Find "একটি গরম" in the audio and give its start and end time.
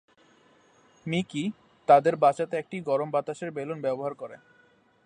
2.57-3.09